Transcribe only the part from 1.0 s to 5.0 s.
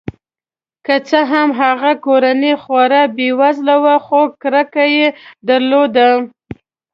څه هم هغه کورنۍ خورا بې وزله وه خو کرکه